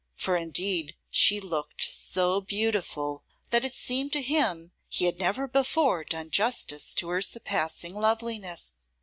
For, 0.15 0.35
indeed, 0.35 0.95
she 1.11 1.39
looked 1.39 1.83
so 1.93 2.41
beautiful 2.41 3.23
that 3.51 3.63
it 3.63 3.75
seemed 3.75 4.11
to 4.13 4.23
him 4.23 4.71
he 4.89 5.05
had 5.05 5.19
never 5.19 5.47
before 5.47 6.03
done 6.03 6.31
justice 6.31 6.95
to 6.95 7.09
her 7.09 7.21
surpassing 7.21 7.93
loveliness. 7.93 8.87